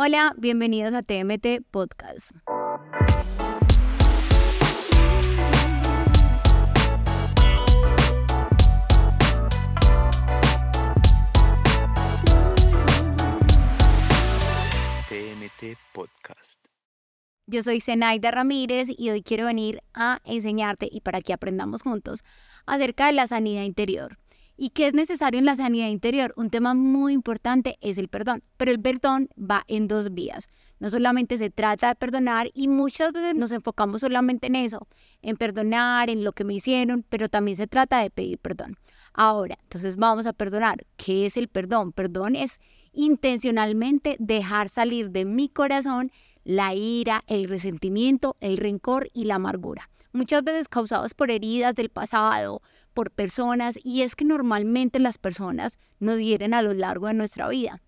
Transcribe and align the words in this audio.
Hola, 0.00 0.32
bienvenidos 0.38 0.94
a 0.94 1.02
TMT 1.02 1.60
Podcast. 1.72 2.30
TMT 15.08 15.76
Podcast. 15.92 16.64
Yo 17.48 17.64
soy 17.64 17.80
Zenaida 17.80 18.30
Ramírez 18.30 18.86
y 18.96 19.10
hoy 19.10 19.24
quiero 19.24 19.46
venir 19.46 19.82
a 19.94 20.20
enseñarte 20.22 20.88
y 20.88 21.00
para 21.00 21.20
que 21.22 21.32
aprendamos 21.32 21.82
juntos 21.82 22.20
acerca 22.66 23.06
de 23.06 23.14
la 23.14 23.26
sanidad 23.26 23.64
interior. 23.64 24.16
¿Y 24.60 24.70
qué 24.70 24.88
es 24.88 24.92
necesario 24.92 25.38
en 25.38 25.44
la 25.44 25.54
sanidad 25.54 25.86
interior? 25.86 26.34
Un 26.36 26.50
tema 26.50 26.74
muy 26.74 27.12
importante 27.12 27.78
es 27.80 27.96
el 27.96 28.08
perdón, 28.08 28.42
pero 28.56 28.72
el 28.72 28.80
perdón 28.80 29.28
va 29.38 29.62
en 29.68 29.86
dos 29.86 30.12
vías. 30.12 30.48
No 30.80 30.90
solamente 30.90 31.38
se 31.38 31.48
trata 31.48 31.86
de 31.86 31.94
perdonar 31.94 32.50
y 32.54 32.66
muchas 32.66 33.12
veces 33.12 33.36
nos 33.36 33.52
enfocamos 33.52 34.00
solamente 34.00 34.48
en 34.48 34.56
eso, 34.56 34.88
en 35.22 35.36
perdonar, 35.36 36.10
en 36.10 36.24
lo 36.24 36.32
que 36.32 36.42
me 36.42 36.54
hicieron, 36.54 37.04
pero 37.08 37.28
también 37.28 37.56
se 37.56 37.68
trata 37.68 38.00
de 38.00 38.10
pedir 38.10 38.38
perdón. 38.38 38.76
Ahora, 39.14 39.56
entonces 39.62 39.94
vamos 39.94 40.26
a 40.26 40.32
perdonar. 40.32 40.84
¿Qué 40.96 41.26
es 41.26 41.36
el 41.36 41.46
perdón? 41.46 41.92
Perdón 41.92 42.34
es 42.34 42.58
intencionalmente 42.92 44.16
dejar 44.18 44.70
salir 44.70 45.10
de 45.10 45.24
mi 45.24 45.48
corazón 45.48 46.10
la 46.42 46.74
ira, 46.74 47.22
el 47.28 47.48
resentimiento, 47.48 48.36
el 48.40 48.56
rencor 48.56 49.08
y 49.14 49.26
la 49.26 49.36
amargura. 49.36 49.88
Muchas 50.12 50.42
veces 50.42 50.68
causados 50.68 51.14
por 51.14 51.30
heridas 51.30 51.74
del 51.74 51.90
pasado, 51.90 52.62
por 52.94 53.10
personas 53.10 53.78
y 53.82 54.02
es 54.02 54.16
que 54.16 54.24
normalmente 54.24 54.98
las 54.98 55.18
personas 55.18 55.78
nos 56.00 56.18
hieren 56.18 56.54
a 56.54 56.62
lo 56.62 56.72
largo 56.72 57.06
de 57.06 57.14
nuestra 57.14 57.48
vida. 57.48 57.82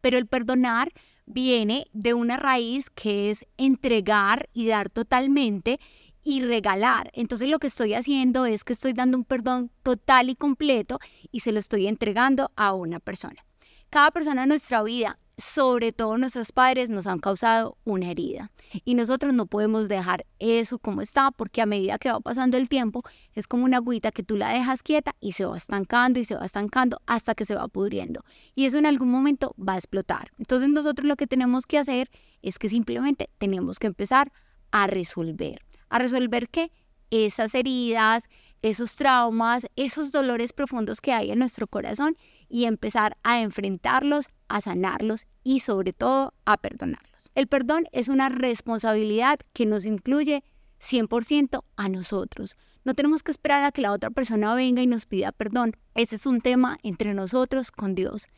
Pero 0.00 0.18
el 0.18 0.26
perdonar 0.26 0.92
viene 1.24 1.86
de 1.92 2.14
una 2.14 2.36
raíz 2.36 2.90
que 2.90 3.30
es 3.30 3.44
entregar 3.56 4.48
y 4.52 4.68
dar 4.68 4.88
totalmente 4.90 5.80
y 6.22 6.42
regalar. 6.42 7.10
Entonces 7.14 7.48
lo 7.48 7.58
que 7.58 7.68
estoy 7.68 7.94
haciendo 7.94 8.46
es 8.46 8.64
que 8.64 8.72
estoy 8.72 8.92
dando 8.92 9.16
un 9.16 9.24
perdón 9.24 9.70
total 9.82 10.28
y 10.28 10.34
completo 10.34 10.98
y 11.30 11.40
se 11.40 11.52
lo 11.52 11.60
estoy 11.60 11.86
entregando 11.86 12.52
a 12.56 12.74
una 12.74 13.00
persona. 13.00 13.44
Cada 13.90 14.10
persona 14.10 14.42
en 14.42 14.48
nuestra 14.48 14.82
vida 14.82 15.18
sobre 15.38 15.92
todo 15.92 16.16
nuestros 16.16 16.50
padres, 16.50 16.88
nos 16.88 17.06
han 17.06 17.18
causado 17.18 17.76
una 17.84 18.10
herida. 18.10 18.50
Y 18.84 18.94
nosotros 18.94 19.34
no 19.34 19.46
podemos 19.46 19.88
dejar 19.88 20.24
eso 20.38 20.78
como 20.78 21.02
está, 21.02 21.30
porque 21.30 21.60
a 21.60 21.66
medida 21.66 21.98
que 21.98 22.10
va 22.10 22.20
pasando 22.20 22.56
el 22.56 22.68
tiempo, 22.68 23.02
es 23.34 23.46
como 23.46 23.64
una 23.64 23.76
agüita 23.78 24.12
que 24.12 24.22
tú 24.22 24.36
la 24.36 24.50
dejas 24.50 24.82
quieta 24.82 25.14
y 25.20 25.32
se 25.32 25.44
va 25.44 25.56
estancando 25.56 26.18
y 26.18 26.24
se 26.24 26.36
va 26.36 26.46
estancando 26.46 27.00
hasta 27.06 27.34
que 27.34 27.44
se 27.44 27.54
va 27.54 27.68
pudriendo. 27.68 28.24
Y 28.54 28.64
eso 28.64 28.78
en 28.78 28.86
algún 28.86 29.10
momento 29.10 29.54
va 29.56 29.74
a 29.74 29.78
explotar. 29.78 30.30
Entonces 30.38 30.70
nosotros 30.70 31.06
lo 31.06 31.16
que 31.16 31.26
tenemos 31.26 31.66
que 31.66 31.78
hacer 31.78 32.10
es 32.40 32.58
que 32.58 32.70
simplemente 32.70 33.28
tenemos 33.38 33.78
que 33.78 33.88
empezar 33.88 34.32
a 34.70 34.86
resolver. 34.86 35.60
¿A 35.90 35.98
resolver 35.98 36.48
qué? 36.48 36.72
Esas 37.10 37.54
heridas, 37.54 38.28
esos 38.62 38.96
traumas, 38.96 39.66
esos 39.76 40.12
dolores 40.12 40.52
profundos 40.52 41.00
que 41.00 41.12
hay 41.12 41.30
en 41.30 41.38
nuestro 41.38 41.66
corazón 41.66 42.16
y 42.48 42.64
empezar 42.64 43.16
a 43.22 43.40
enfrentarlos, 43.40 44.26
a 44.48 44.60
sanarlos 44.60 45.26
y 45.42 45.60
sobre 45.60 45.92
todo 45.92 46.32
a 46.44 46.56
perdonarlos. 46.56 47.30
El 47.34 47.46
perdón 47.46 47.86
es 47.92 48.08
una 48.08 48.28
responsabilidad 48.28 49.38
que 49.52 49.66
nos 49.66 49.84
incluye 49.84 50.42
100% 50.80 51.62
a 51.76 51.88
nosotros. 51.88 52.56
No 52.84 52.94
tenemos 52.94 53.22
que 53.22 53.30
esperar 53.30 53.64
a 53.64 53.72
que 53.72 53.82
la 53.82 53.92
otra 53.92 54.10
persona 54.10 54.54
venga 54.54 54.82
y 54.82 54.86
nos 54.86 55.06
pida 55.06 55.32
perdón. 55.32 55.76
Ese 55.94 56.16
es 56.16 56.26
un 56.26 56.40
tema 56.40 56.78
entre 56.82 57.14
nosotros 57.14 57.70
con 57.70 57.94
Dios 57.94 58.28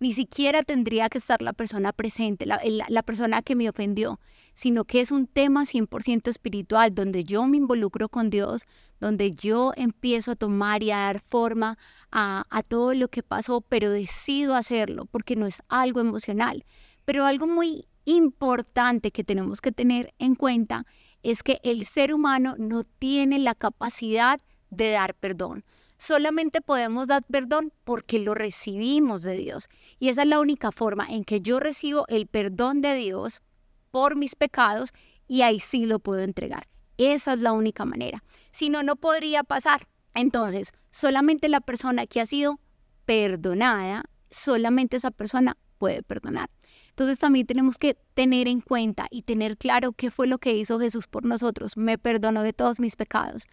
ni 0.00 0.12
siquiera 0.12 0.62
tendría 0.62 1.08
que 1.08 1.18
estar 1.18 1.42
la 1.42 1.52
persona 1.52 1.92
presente, 1.92 2.46
la, 2.46 3.02
persona 3.02 3.42
que 3.42 3.56
me 3.56 3.68
ofendió, 3.68 4.20
sino 4.54 4.84
que 4.84 5.00
es 5.00 5.10
un 5.10 5.26
tema 5.26 5.64
100% 5.64 6.28
espiritual, 6.28 6.94
donde 6.94 7.24
yo 7.24 7.46
me 7.46 7.56
involucro 7.56 8.08
con 8.08 8.30
Dios, 8.30 8.64
donde 9.00 9.32
yo 9.32 9.72
empiezo 9.76 10.32
a 10.32 10.36
tomar 10.36 10.82
y 10.82 10.90
a 10.90 10.98
dar 10.98 11.20
forma 11.20 11.78
a, 12.12 12.44
a 12.50 12.62
todo 12.62 12.94
lo 12.94 13.08
que 13.08 13.22
pasó, 13.22 13.60
pero 13.60 13.90
decido 13.90 14.54
hacerlo 14.54 15.06
porque 15.06 15.36
no 15.36 15.46
es 15.46 15.62
algo 15.68 16.00
emocional. 16.00 16.64
Pero 17.04 17.24
algo 17.24 17.46
muy 17.46 17.86
importante 18.04 19.10
que 19.10 19.24
tenemos 19.24 19.60
que 19.60 19.72
tener 19.72 20.14
en 20.18 20.34
cuenta 20.34 20.86
es 21.22 21.42
que 21.42 21.60
el 21.64 21.84
ser 21.86 22.14
humano 22.14 22.54
no 22.58 22.84
tiene 22.84 23.38
la 23.38 23.54
capacidad 23.54 24.40
de 24.70 24.90
dar 24.90 25.14
perdón 25.14 25.64
solamente 25.98 26.60
podemos 26.60 27.08
dar 27.08 27.24
perdón 27.24 27.72
porque 27.84 28.18
lo 28.18 28.34
recibimos 28.34 29.22
de 29.22 29.36
Dios. 29.36 29.68
Y 29.98 30.08
esa 30.08 30.22
es 30.22 30.28
la 30.28 30.40
única 30.40 30.72
forma 30.72 31.06
en 31.08 31.24
que 31.24 31.40
yo 31.40 31.60
recibo 31.60 32.06
el 32.08 32.26
perdón 32.26 32.80
de 32.80 32.94
Dios 32.94 33.42
por 33.90 34.16
mis 34.16 34.34
pecados 34.34 34.92
y 35.26 35.42
ahí 35.42 35.60
sí 35.60 35.84
lo 35.84 35.98
puedo 35.98 36.22
entregar. 36.22 36.68
Esa 36.96 37.34
es 37.34 37.40
la 37.40 37.52
única 37.52 37.84
manera. 37.84 38.24
Si 38.50 38.70
no, 38.70 38.82
no 38.82 38.96
podría 38.96 39.44
pasar. 39.44 39.88
Entonces, 40.14 40.72
solamente 40.90 41.48
la 41.48 41.60
persona 41.60 42.06
que 42.06 42.20
ha 42.20 42.26
sido 42.26 42.58
perdonada, 43.04 44.04
solamente 44.30 44.96
esa 44.96 45.10
persona 45.10 45.56
puede 45.78 46.02
perdonar. 46.02 46.50
Entonces 46.88 47.20
también 47.20 47.46
tenemos 47.46 47.78
que 47.78 47.96
tener 48.14 48.48
en 48.48 48.60
cuenta 48.60 49.06
y 49.10 49.22
tener 49.22 49.56
claro 49.56 49.92
qué 49.92 50.10
fue 50.10 50.26
lo 50.26 50.38
que 50.38 50.56
hizo 50.56 50.80
Jesús 50.80 51.06
por 51.06 51.24
nosotros. 51.24 51.76
Me 51.76 51.96
perdonó 51.96 52.42
de 52.42 52.52
todos 52.52 52.80
mis 52.80 52.96
pecados 52.96 53.46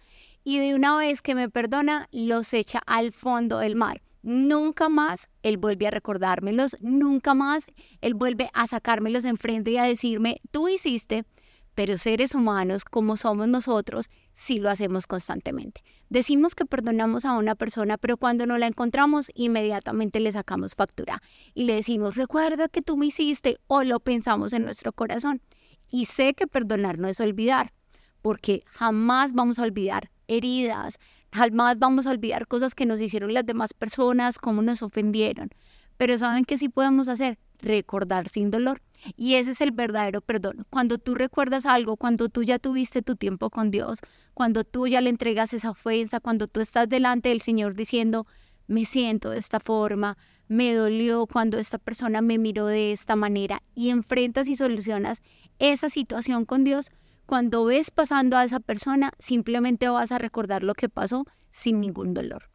y 0.48 0.60
de 0.60 0.76
una 0.76 0.96
vez 0.96 1.22
que 1.22 1.34
me 1.34 1.50
perdona, 1.50 2.08
los 2.12 2.54
echa 2.54 2.80
al 2.86 3.10
fondo 3.10 3.58
del 3.58 3.74
mar. 3.74 4.00
Nunca 4.22 4.88
más 4.88 5.28
Él 5.42 5.56
vuelve 5.56 5.88
a 5.88 5.90
recordármelos, 5.90 6.76
nunca 6.80 7.34
más 7.34 7.66
Él 8.00 8.14
vuelve 8.14 8.48
a 8.54 8.68
sacármelos 8.68 9.24
enfrente 9.24 9.72
y 9.72 9.78
a 9.78 9.82
decirme, 9.82 10.40
tú 10.52 10.68
hiciste, 10.68 11.24
pero 11.74 11.98
seres 11.98 12.32
humanos 12.32 12.84
como 12.84 13.16
somos 13.16 13.48
nosotros, 13.48 14.08
sí 14.34 14.60
lo 14.60 14.70
hacemos 14.70 15.08
constantemente. 15.08 15.82
Decimos 16.10 16.54
que 16.54 16.64
perdonamos 16.64 17.24
a 17.24 17.32
una 17.32 17.56
persona, 17.56 17.98
pero 17.98 18.16
cuando 18.16 18.46
no 18.46 18.56
la 18.56 18.68
encontramos, 18.68 19.32
inmediatamente 19.34 20.20
le 20.20 20.30
sacamos 20.30 20.76
factura 20.76 21.20
y 21.54 21.64
le 21.64 21.74
decimos, 21.74 22.14
recuerda 22.14 22.68
que 22.68 22.82
tú 22.82 22.96
me 22.96 23.06
hiciste 23.06 23.58
o 23.66 23.82
lo 23.82 23.98
pensamos 23.98 24.52
en 24.52 24.64
nuestro 24.64 24.92
corazón. 24.92 25.42
Y 25.90 26.04
sé 26.04 26.34
que 26.34 26.46
perdonar 26.46 27.00
no 27.00 27.08
es 27.08 27.18
olvidar, 27.18 27.72
porque 28.22 28.62
jamás 28.66 29.32
vamos 29.32 29.58
a 29.58 29.64
olvidar 29.64 30.12
heridas, 30.28 30.98
jamás 31.32 31.78
vamos 31.78 32.06
a 32.06 32.10
olvidar 32.10 32.46
cosas 32.46 32.74
que 32.74 32.86
nos 32.86 33.00
hicieron 33.00 33.34
las 33.34 33.46
demás 33.46 33.74
personas, 33.74 34.38
cómo 34.38 34.62
nos 34.62 34.82
ofendieron. 34.82 35.50
Pero 35.96 36.18
¿saben 36.18 36.44
qué 36.44 36.58
sí 36.58 36.68
podemos 36.68 37.08
hacer? 37.08 37.38
Recordar 37.58 38.28
sin 38.28 38.50
dolor. 38.50 38.82
Y 39.16 39.34
ese 39.34 39.52
es 39.52 39.60
el 39.60 39.70
verdadero 39.70 40.20
perdón. 40.20 40.66
Cuando 40.70 40.98
tú 40.98 41.14
recuerdas 41.14 41.66
algo, 41.66 41.96
cuando 41.96 42.28
tú 42.28 42.42
ya 42.42 42.58
tuviste 42.58 43.02
tu 43.02 43.16
tiempo 43.16 43.50
con 43.50 43.70
Dios, 43.70 44.00
cuando 44.34 44.64
tú 44.64 44.86
ya 44.86 45.00
le 45.00 45.10
entregas 45.10 45.52
esa 45.52 45.70
ofensa, 45.70 46.20
cuando 46.20 46.46
tú 46.46 46.60
estás 46.60 46.88
delante 46.88 47.30
del 47.30 47.40
Señor 47.40 47.74
diciendo, 47.74 48.26
me 48.66 48.84
siento 48.84 49.30
de 49.30 49.38
esta 49.38 49.60
forma, 49.60 50.18
me 50.48 50.74
dolió 50.74 51.26
cuando 51.26 51.58
esta 51.58 51.78
persona 51.78 52.20
me 52.20 52.38
miró 52.38 52.66
de 52.66 52.92
esta 52.92 53.16
manera 53.16 53.62
y 53.74 53.90
enfrentas 53.90 54.48
y 54.48 54.56
solucionas 54.56 55.22
esa 55.58 55.88
situación 55.88 56.44
con 56.44 56.64
Dios, 56.64 56.90
cuando 57.26 57.64
ves 57.64 57.90
pasando 57.90 58.36
a 58.36 58.44
esa 58.44 58.60
persona, 58.60 59.12
simplemente 59.18 59.88
vas 59.88 60.12
a 60.12 60.18
recordar 60.18 60.62
lo 60.62 60.74
que 60.74 60.88
pasó 60.88 61.26
sin 61.50 61.80
ningún 61.80 62.14
dolor. 62.14 62.50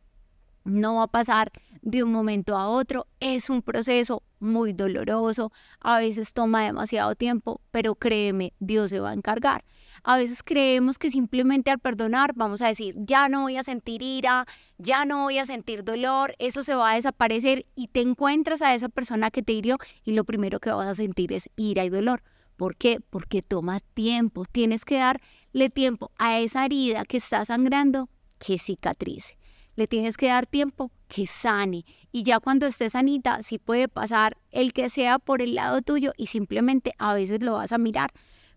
No 0.64 0.96
va 0.96 1.04
a 1.04 1.08
pasar 1.08 1.52
de 1.82 2.04
un 2.04 2.12
momento 2.12 2.56
a 2.56 2.70
otro, 2.70 3.08
es 3.20 3.50
un 3.50 3.64
proceso 3.64 4.24
muy 4.40 4.74
doloroso, 4.74 5.52
a 5.80 6.00
veces 6.00 6.34
toma 6.34 6.64
demasiado 6.64 7.16
tiempo, 7.16 7.62
pero 7.72 7.96
créeme, 7.96 8.54
Dios 8.60 8.92
se 8.92 9.00
va 9.00 9.10
a 9.10 9.14
encargar. 9.14 9.66
A 10.04 10.18
veces 10.18 10.42
creemos 10.44 10.98
que 10.98 11.12
simplemente 11.12 11.72
al 11.72 11.80
perdonar 11.80 12.34
vamos 12.36 12.62
a 12.62 12.68
decir, 12.68 12.96
ya 12.98 13.28
no 13.28 13.42
voy 13.42 13.58
a 13.58 13.64
sentir 13.64 14.02
ira, 14.02 14.46
ya 14.78 15.04
no 15.06 15.24
voy 15.24 15.40
a 15.40 15.46
sentir 15.46 15.84
dolor, 15.84 16.36
eso 16.40 16.64
se 16.64 16.76
va 16.76 16.92
a 16.92 16.96
desaparecer 16.96 17.66
y 17.76 17.88
te 17.88 18.02
encuentras 18.02 18.62
a 18.62 18.74
esa 18.74 18.90
persona 18.90 19.32
que 19.32 19.44
te 19.44 19.54
hirió 19.54 19.78
y 20.04 20.14
lo 20.14 20.24
primero 20.24 20.60
que 20.60 20.72
vas 20.72 20.88
a 20.88 20.96
sentir 20.96 21.34
es 21.34 21.50
ira 21.56 21.84
y 21.84 21.90
dolor. 21.90 22.24
¿Por 22.62 22.76
qué? 22.76 23.00
Porque 23.10 23.42
toma 23.42 23.80
tiempo. 23.80 24.46
Tienes 24.46 24.86
que 24.86 24.98
darle 24.98 25.72
tiempo 25.72 26.12
a 26.20 26.40
esa 26.40 26.64
herida 26.64 27.06
que 27.06 27.18
está 27.18 27.44
sangrando 27.44 28.08
que 28.38 28.60
cicatrice. 28.60 29.36
Le 29.76 29.88
tienes 29.88 30.16
que 30.16 30.28
dar 30.28 30.46
tiempo 30.46 30.92
que 31.08 31.26
sane. 31.26 31.86
Y 32.12 32.22
ya 32.22 32.40
cuando 32.40 32.68
esté 32.68 32.92
sanita, 32.92 33.42
sí 33.42 33.58
puede 33.58 33.88
pasar 33.88 34.38
el 34.52 34.74
que 34.74 34.90
sea 34.90 35.18
por 35.18 35.42
el 35.42 35.56
lado 35.56 35.82
tuyo 35.82 36.14
y 36.18 36.28
simplemente 36.28 36.94
a 37.00 37.16
veces 37.16 37.42
lo 37.42 37.54
vas 37.54 37.72
a 37.72 37.80
mirar 37.80 38.12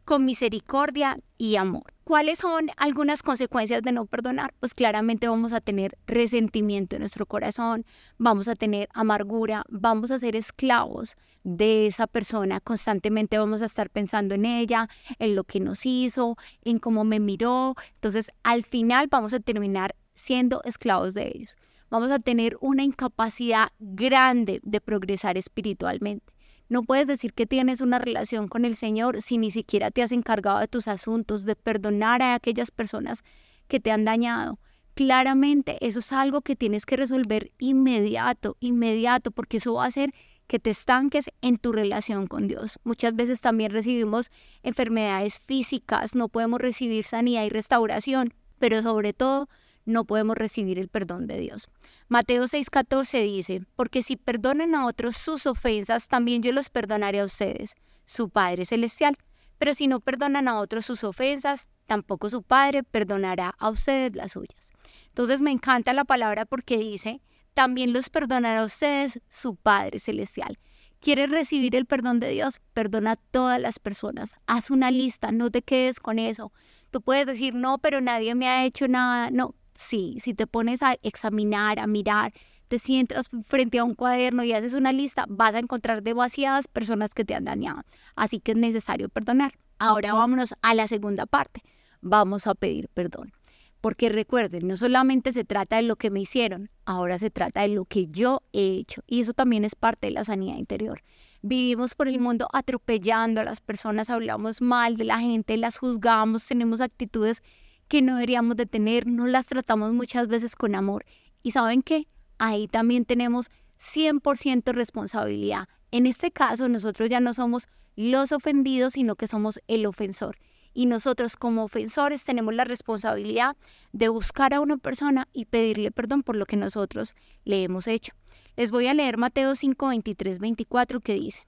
con 0.05 0.27
misericordia 0.27 1.19
y 1.39 1.57
amor. 1.57 1.94
¿Cuáles 2.05 2.41
son 2.41 2.71
algunas 2.77 3.23
consecuencias 3.23 3.81
de 3.81 3.91
no 3.91 4.05
perdonar? 4.05 4.53
Pues 4.61 4.75
claramente 4.75 5.27
vamos 5.27 5.55
a 5.55 5.63
tener 5.63 5.97
resentimiento 6.07 6.97
en 6.97 7.01
nuestro 7.01 7.25
corazón, 7.25 7.87
vamos 8.19 8.47
a 8.47 8.55
tener 8.57 8.91
amargura, 8.93 9.65
vamos 9.71 10.11
a 10.11 10.19
ser 10.19 10.37
esclavos 10.37 11.17
de 11.45 11.87
esa 11.87 12.07
persona, 12.07 12.61
constantemente 12.61 13.39
vamos 13.39 13.63
a 13.63 13.65
estar 13.65 13.89
pensando 13.89 14.35
en 14.35 14.45
ella, 14.45 14.87
en 15.19 15.35
lo 15.35 15.45
que 15.45 15.61
nos 15.61 15.87
hizo, 15.87 16.37
en 16.63 16.79
cómo 16.79 17.05
me 17.05 17.21
miró. 17.21 17.75
Entonces, 17.95 18.31
al 18.43 18.65
final 18.65 19.07
vamos 19.11 19.33
a 19.33 19.41
terminar 19.41 19.97
siendo 20.13 20.61
esclavos 20.65 21.15
de 21.15 21.33
ellos. 21.35 21.57
Vamos 21.89 22.11
a 22.11 22.19
tener 22.19 22.59
una 22.61 22.85
incapacidad 22.85 23.69
grande 23.79 24.61
de 24.63 24.83
progresar 24.83 25.39
espiritualmente 25.39 26.34
No 26.75 26.83
puedes 26.83 27.07
decir 27.07 27.33
que 27.35 27.47
tienes 27.47 27.81
una 27.81 28.01
relación 28.01 28.49
con 28.49 28.65
el 28.65 28.75
Señor 28.75 29.23
si 29.23 29.39
ni 29.39 29.53
siquiera 29.53 29.93
te 29.93 30.03
has 30.03 30.11
encargado 30.11 30.59
de 30.59 30.67
tus 30.67 30.89
asuntos, 30.89 31.45
de 31.45 31.55
perdonar 31.55 32.21
a 32.21 32.35
aquellas 32.35 32.73
personas 32.73 33.23
que 33.69 33.79
te 33.79 33.93
han 33.93 34.05
dañado. 34.05 34.59
Claramente 34.95 35.79
eso 35.87 36.01
es 36.01 36.13
algo 36.13 36.41
que 36.41 36.57
tienes 36.57 36.85
que 36.85 36.97
resolver 36.97 37.53
inmediato, 37.61 38.57
inmediato, 38.59 39.31
porque 39.31 39.59
eso 39.59 39.75
va 39.75 39.85
a 39.85 39.87
hacer 39.87 40.13
que 40.49 40.59
te 40.59 40.71
estanques 40.71 41.31
en 41.43 41.59
tu 41.59 41.71
relación 41.71 42.27
con 42.27 42.49
Dios. 42.49 42.81
Muchas 42.83 43.15
veces 43.15 43.41
también 43.41 43.71
recibimos 43.71 44.33
enfermedades 44.65 45.39
físicas, 45.39 46.17
no 46.17 46.29
podemos 46.29 46.61
recibir 46.61 47.05
sanidad 47.05 47.45
y 47.45 47.51
restauración, 47.51 48.35
pero 48.59 48.83
sobre 48.83 49.13
todo 49.13 49.49
no 49.85 50.05
podemos 50.05 50.37
recibir 50.37 50.79
el 50.79 50.89
perdón 50.89 51.27
de 51.27 51.39
Dios. 51.39 51.69
Mateo 52.09 52.45
6:14 52.45 53.23
dice, 53.23 53.63
porque 53.77 54.03
si 54.03 54.17
perdonan 54.17 54.75
a 54.75 54.87
otros 54.87 55.17
sus 55.17 55.47
ofensas, 55.47 56.09
también 56.09 56.43
yo 56.43 56.53
los 56.53 56.71
perdonaré 56.71 57.21
a 57.21 57.25
ustedes, 57.25 57.77
su 58.05 58.29
Padre 58.29 58.65
Celestial. 58.65 59.17
Pero 59.59 59.75
si 59.75 59.87
no 59.87 60.01
perdonan 60.01 60.49
a 60.49 60.59
otros 60.59 60.87
sus 60.87 61.05
ofensas, 61.05 61.69
tampoco 61.87 62.29
su 62.29 62.43
Padre 62.43 62.83
perdonará 62.83 63.55
a 63.59 63.71
ustedes 63.71 64.15
las 64.17 64.33
suyas. 64.33 64.73
Entonces 65.09 65.41
me 65.41 65.51
encanta 65.51 65.93
la 65.93 66.05
palabra 66.05 66.45
porque 66.45 66.77
dice, 66.77 67.21
también 67.55 67.93
los 67.93 68.11
perdonará 68.11 68.61
a 68.61 68.65
ustedes 68.65 69.21
su 69.29 69.55
Padre 69.57 70.01
Celestial. 70.01 70.59
¿Quieres 71.01 71.31
recibir 71.31 71.77
el 71.77 71.85
perdón 71.87 72.19
de 72.19 72.31
Dios? 72.31 72.61
Perdona 72.73 73.13
a 73.13 73.17
todas 73.17 73.61
las 73.61 73.79
personas. 73.79 74.37
Haz 74.47 74.71
una 74.71 74.91
lista, 74.91 75.33
no 75.33 75.51
te 75.51 75.61
quedes 75.61 76.01
con 76.01 76.19
eso. 76.19 76.51
Tú 76.91 77.03
puedes 77.03 77.27
decir, 77.27 77.55
no, 77.55 77.79
pero 77.79 78.01
nadie 78.01 78.35
me 78.35 78.49
ha 78.49 78.65
hecho 78.65 78.89
nada. 78.89 79.31
No, 79.31 79.55
sí, 79.75 80.19
si 80.21 80.35
te 80.35 80.47
pones 80.47 80.83
a 80.83 80.97
examinar, 81.03 81.79
a 81.79 81.87
mirar, 81.87 82.33
te 82.69 82.79
sientas 82.79 83.29
frente 83.47 83.79
a 83.79 83.85
un 83.85 83.95
cuaderno 83.95 84.43
y 84.45 84.53
haces 84.53 84.75
una 84.75 84.93
lista, 84.93 85.27
vas 85.29 85.55
a 85.55 85.59
encontrar 85.59 86.03
demasiadas 86.03 86.69
personas 86.69 87.11
que 87.13 87.25
te 87.25 87.35
han 87.35 87.45
dañado. 87.45 87.83
Así 88.17 88.41
que 88.41 88.53
es 88.53 88.59
necesario 88.59 89.09
perdonar. 89.09 89.55
Ahora 89.79 90.15
vámonos 90.15 90.55
a 90.63 90.75
la 90.75 90.89
segunda 90.89 91.27
parte. 91.27 91.63
Vamos 92.01 92.47
a 92.47 92.55
pedir 92.55 92.89
perdón. 92.89 93.33
Porque 93.81 94.09
recuerden, 94.09 94.67
no 94.67 94.79
solamente 94.79 95.35
se 95.35 95.45
trata 95.45 95.77
de 95.77 95.83
lo 95.83 95.97
que 95.97 96.09
me 96.09 96.21
hicieron, 96.21 96.71
ahora 96.87 97.19
se 97.19 97.31
trata 97.31 97.61
de 97.61 97.69
lo 97.69 97.85
que 97.85 98.07
yo 98.07 98.41
he 98.55 98.77
hecho. 98.79 99.03
Y 99.07 99.21
eso 99.21 99.35
también 99.35 99.63
es 99.63 99.75
parte 99.75 100.07
de 100.07 100.15
la 100.15 100.25
sanidad 100.25 100.57
interior. 100.57 101.03
Vivimos 101.43 101.95
por 101.95 102.09
el 102.09 102.19
mundo 102.19 102.49
atropellando 102.55 103.43
a 103.43 103.45
las 103.45 103.61
personas, 103.61 104.09
hablamos 104.09 104.63
mal 104.63 104.97
de 104.97 105.05
la 105.05 105.19
gente, 105.19 105.59
las 105.59 105.77
juzgamos, 105.77 106.47
tenemos 106.47 106.81
actitudes 106.81 107.43
que 107.89 108.03
no 108.03 108.15
deberíamos 108.15 108.57
de 108.57 108.67
tener, 108.67 109.07
no 109.07 109.27
las 109.27 109.47
tratamos 109.47 109.93
muchas 109.93 110.29
veces 110.29 110.57
con 110.57 110.75
amor. 110.75 111.05
Y 111.43 111.51
saben 111.53 111.83
qué, 111.83 112.09
ahí 112.39 112.69
también 112.69 113.05
tenemos 113.05 113.51
100% 113.81 114.73
responsabilidad. 114.73 115.69
En 115.91 116.07
este 116.07 116.31
caso, 116.31 116.69
nosotros 116.69 117.09
ya 117.09 117.21
no 117.21 117.35
somos 117.35 117.69
los 117.97 118.33
ofendidos, 118.33 118.95
sino 118.95 119.17
que 119.17 119.27
somos 119.27 119.61
el 119.69 119.87
ofensor. 119.87 120.37
Y 120.73 120.87
nosotros 120.87 121.37
como 121.37 121.63
ofensores 121.63 122.25
tenemos 122.25 122.53
la 122.55 122.65
responsabilidad 122.65 123.57
de 123.93 124.09
buscar 124.09 124.55
a 124.55 124.61
una 124.61 124.77
persona 124.77 125.29
y 125.33 125.45
pedirle 125.45 125.93
perdón 125.93 126.25
por 126.25 126.35
lo 126.35 126.47
que 126.47 126.57
nosotros 126.57 127.15
le 127.45 127.63
hemos 127.63 127.87
hecho. 127.87 128.13
Les 128.57 128.73
voy 128.73 128.89
a 128.89 128.95
leer 128.95 129.17
Mateo 129.17 129.55
5, 129.55 129.89
23, 129.89 130.41
24 130.41 131.01
que 131.01 131.15
dice, 131.15 131.47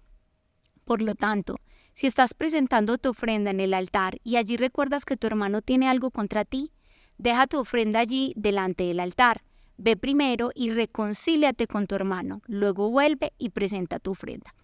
Por 0.87 1.03
lo 1.03 1.17
tanto, 1.17 1.59
si 1.95 2.07
estás 2.07 2.33
presentando 2.33 2.97
tu 2.97 3.09
ofrenda 3.09 3.51
en 3.51 3.59
el 3.59 3.75
altar 3.75 4.21
y 4.23 4.37
allí 4.37 4.57
recuerdas 4.57 5.05
que 5.05 5.17
tu 5.17 5.27
hermano 5.27 5.61
tiene 5.61 5.89
algo 5.89 6.13
contra 6.13 6.45
ti, 6.45 6.71
deja 7.19 7.49
tu 7.49 7.59
ofrenda 7.59 7.99
allí 7.99 8.33
delante 8.37 8.85
del 8.85 9.01
altar. 9.01 9.43
Ve 9.79 9.97
primero 9.97 10.53
y 10.55 10.71
reconcíliate 10.71 11.67
con 11.67 11.89
tu 11.89 11.97
hermano, 11.97 12.41
luego 12.47 12.89
vuelve 12.89 13.33
y 13.37 13.51
presenta 13.51 13.99
tu 13.99 14.13
ofrenda. 14.13 14.55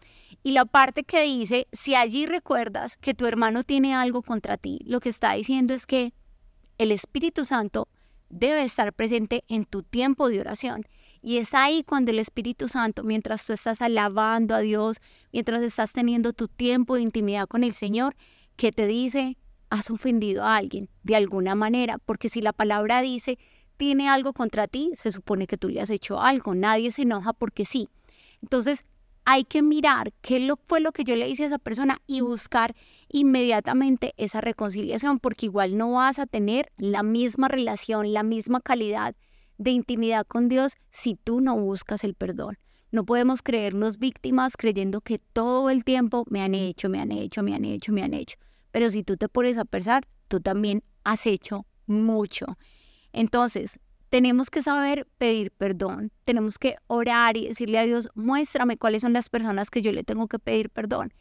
Y 0.44 0.52
la 0.52 0.64
parte 0.64 1.02
que 1.02 1.24
dice, 1.24 1.66
si 1.72 1.96
allí 1.96 2.24
recuerdas 2.26 2.96
que 2.98 3.14
tu 3.14 3.26
hermano 3.26 3.64
tiene 3.64 3.92
algo 3.96 4.22
contra 4.22 4.56
ti, 4.56 4.78
lo 4.84 5.00
que 5.00 5.08
está 5.08 5.32
diciendo 5.32 5.74
es 5.74 5.86
que 5.86 6.12
el 6.78 6.92
Espíritu 6.92 7.44
Santo 7.44 7.88
debe 8.30 8.62
estar 8.62 8.92
presente 8.92 9.42
en 9.48 9.64
tu 9.64 9.82
tiempo 9.82 10.28
de 10.28 10.38
oración 10.38 10.86
y 11.22 11.38
es 11.38 11.54
ahí 11.54 11.84
cuando 11.84 12.10
el 12.10 12.19
Espíritu 12.19 12.66
Santo, 12.66 13.04
mientras 13.04 13.46
tú 13.46 13.52
estás 13.52 13.80
alabando 13.80 14.56
a 14.56 14.58
Dios, 14.58 14.98
mientras 15.32 15.62
estás 15.62 15.92
teniendo 15.92 16.32
tu 16.32 16.48
tiempo 16.48 16.96
de 16.96 17.02
intimidad 17.02 17.46
con 17.46 17.62
el 17.62 17.74
Señor, 17.74 18.16
que 18.56 18.72
te 18.72 18.88
dice, 18.88 19.38
has 19.70 19.90
ofendido 19.90 20.44
a 20.44 20.56
alguien 20.56 20.90
de 21.04 21.14
alguna 21.14 21.54
manera, 21.54 21.98
porque 21.98 22.28
si 22.28 22.40
la 22.40 22.52
palabra 22.52 23.02
dice, 23.02 23.38
tiene 23.76 24.08
algo 24.08 24.32
contra 24.32 24.66
ti, 24.66 24.90
se 24.94 25.12
supone 25.12 25.46
que 25.46 25.56
tú 25.56 25.69
le 25.69 25.80
has 25.80 25.90
hecho 25.90 26.20
algo, 26.20 26.56
nadie 26.56 26.90
se 26.90 27.02
enoja 27.02 27.32
porque 27.32 27.64
sí. 27.64 27.88
Entonces, 28.42 28.84
hay 29.24 29.44
que 29.44 29.62
mirar 29.62 30.12
qué 30.20 30.52
fue 30.66 30.80
lo 30.80 30.90
que 30.90 31.04
yo 31.04 31.14
le 31.14 31.28
hice 31.28 31.44
a 31.44 31.46
esa 31.46 31.58
persona 31.58 32.02
y 32.08 32.20
buscar 32.20 32.74
inmediatamente 33.08 34.14
esa 34.16 34.40
reconciliación, 34.40 35.20
porque 35.20 35.46
igual 35.46 35.76
no 35.76 35.92
vas 35.92 36.19
a 36.19 36.26
tener 36.26 36.72
la 36.76 37.04
misma 37.04 37.46
relación, 37.46 38.12
la 38.12 38.24
misma 38.24 38.60
calidad 38.60 39.14
de 39.62 39.70
intimidad 39.70 40.26
con 40.26 40.49
Dios 40.49 40.75
si 40.91 41.14
tú 41.14 41.41
no 41.41 41.56
buscas 41.56 42.05
el 42.05 42.14
perdón. 42.14 42.59
No 42.91 43.05
podemos 43.05 43.43
creernos 43.43 43.99
víctimas 43.99 44.56
creyendo 44.56 45.00
que 45.00 45.19
todo 45.19 45.70
el 45.70 45.85
tiempo 45.85 46.25
me 46.29 46.43
han 46.43 46.55
hecho, 46.55 46.88
me 46.88 47.00
han 47.00 47.11
hecho, 47.11 47.43
me 47.43 47.55
han 47.55 47.64
hecho, 47.64 47.93
me 47.93 48.03
han 48.03 48.12
hecho. 48.12 48.37
Pero 48.70 48.91
si 48.91 49.03
tú 49.03 49.17
te 49.17 49.29
pones 49.29 49.56
a 49.56 49.64
pensar, 49.64 50.06
tú 50.29 50.41
también 50.41 50.82
has 51.05 51.26
hecho 51.26 51.67
mucho. 51.87 52.59
Entonces, 53.12 53.79
tenemos 54.11 54.50
que 54.50 54.62
saber 54.62 55.06
pedir 55.17 55.53
perdón, 55.53 56.12
tenemos 56.25 56.58
que 56.58 56.76
orar 56.87 57.38
y 57.38 57.49
decirle 57.49 57.79
a 57.79 57.87
Dios, 57.87 58.11
muéstrame 58.15 58.76
cuáles 58.76 59.00
son 59.00 59.15
las 59.15 59.31
personas 59.31 59.70
que 59.70 59.81
yo 59.81 59.91
le 59.91 60.05
tengo 60.05 60.29
que 60.29 60.38
pedir 60.38 60.69
perdón. 60.69 61.15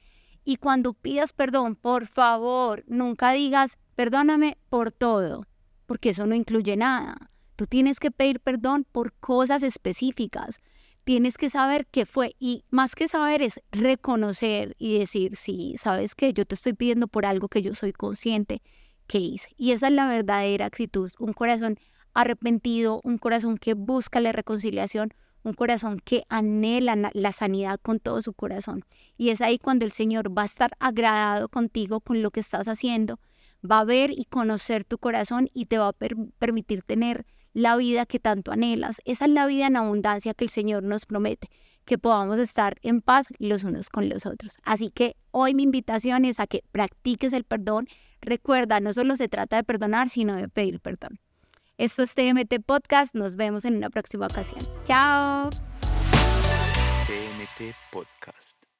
Y 0.43 0.57
cuando 0.57 0.93
pidas 0.93 1.31
perdón, 1.31 1.75
por 1.75 2.07
favor, 2.07 2.83
nunca 2.87 3.31
digas, 3.31 3.77
perdóname 3.95 4.57
por 4.69 4.91
todo, 4.91 5.47
porque 5.85 6.09
eso 6.09 6.25
no 6.25 6.35
incluye 6.35 6.75
nada. 6.75 7.30
Tú 7.55 7.67
tienes 7.67 7.99
que 7.99 8.11
pedir 8.11 8.39
perdón 8.39 8.85
por 8.91 9.13
cosas 9.13 9.63
específicas. 9.63 10.59
Tienes 11.03 11.37
que 11.37 11.49
saber 11.49 11.87
qué 11.87 12.05
fue 12.05 12.35
y 12.39 12.63
más 12.69 12.95
que 12.95 13.07
saber 13.07 13.41
es 13.41 13.59
reconocer 13.71 14.75
y 14.77 14.99
decir, 14.99 15.35
sí, 15.35 15.75
sabes 15.77 16.15
que 16.15 16.33
yo 16.33 16.45
te 16.45 16.55
estoy 16.55 16.73
pidiendo 16.73 17.07
por 17.07 17.25
algo 17.25 17.47
que 17.47 17.61
yo 17.61 17.73
soy 17.73 17.91
consciente 17.91 18.61
que 19.07 19.17
hice. 19.17 19.49
Y 19.57 19.71
esa 19.71 19.87
es 19.87 19.93
la 19.93 20.07
verdadera 20.07 20.67
actitud, 20.67 21.11
un 21.19 21.33
corazón 21.33 21.77
arrepentido, 22.13 23.01
un 23.03 23.17
corazón 23.17 23.57
que 23.57 23.73
busca 23.73 24.19
la 24.19 24.31
reconciliación, 24.31 25.13
un 25.43 25.53
corazón 25.53 25.99
que 25.99 26.23
anhela 26.29 27.11
la 27.13 27.31
sanidad 27.31 27.79
con 27.81 27.99
todo 27.99 28.21
su 28.21 28.33
corazón. 28.33 28.83
Y 29.17 29.29
es 29.29 29.41
ahí 29.41 29.57
cuando 29.57 29.85
el 29.85 29.91
Señor 29.91 30.37
va 30.37 30.43
a 30.43 30.45
estar 30.45 30.71
agradado 30.79 31.49
contigo 31.49 31.99
con 31.99 32.21
lo 32.21 32.31
que 32.31 32.41
estás 32.41 32.67
haciendo, 32.67 33.19
va 33.69 33.79
a 33.79 33.85
ver 33.85 34.11
y 34.11 34.25
conocer 34.25 34.83
tu 34.83 34.97
corazón 34.97 35.49
y 35.53 35.65
te 35.65 35.77
va 35.77 35.89
a 35.89 35.93
permitir 35.93 36.83
tener 36.83 37.25
la 37.53 37.75
vida 37.75 38.05
que 38.05 38.19
tanto 38.19 38.51
anhelas. 38.51 39.01
Esa 39.05 39.25
es 39.25 39.31
la 39.31 39.45
vida 39.45 39.67
en 39.67 39.75
abundancia 39.75 40.33
que 40.33 40.43
el 40.43 40.49
Señor 40.49 40.83
nos 40.83 41.05
promete, 41.05 41.49
que 41.85 41.97
podamos 41.97 42.39
estar 42.39 42.77
en 42.81 43.01
paz 43.01 43.27
los 43.39 43.63
unos 43.63 43.89
con 43.89 44.09
los 44.09 44.25
otros. 44.25 44.57
Así 44.63 44.89
que 44.91 45.15
hoy 45.31 45.53
mi 45.53 45.63
invitación 45.63 46.25
es 46.25 46.39
a 46.39 46.47
que 46.47 46.63
practiques 46.71 47.33
el 47.33 47.43
perdón. 47.43 47.87
Recuerda, 48.21 48.79
no 48.79 48.93
solo 48.93 49.17
se 49.17 49.27
trata 49.27 49.57
de 49.57 49.63
perdonar, 49.63 50.09
sino 50.09 50.35
de 50.35 50.47
pedir 50.47 50.79
perdón. 50.79 51.19
Esto 51.77 52.03
es 52.03 52.13
TMT 52.13 52.63
Podcast. 52.65 53.15
Nos 53.15 53.35
vemos 53.35 53.65
en 53.65 53.75
una 53.75 53.89
próxima 53.89 54.27
ocasión. 54.27 54.59
Chao. 54.85 55.49
TMT 57.07 57.73
Podcast. 57.91 58.70